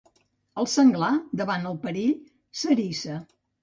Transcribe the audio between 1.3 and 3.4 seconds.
davant el perill, s'eriça.